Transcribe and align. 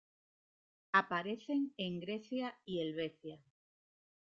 Aparecen 0.93 1.75
en 1.77 1.99
Grecia 1.99 2.55
y 2.65 2.79
Helvecia. 2.81 3.39